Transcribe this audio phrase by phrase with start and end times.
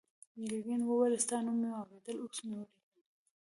[0.49, 2.81] ګرګین وویل ستا نوم مې اورېدلی اوس مې ولیدې.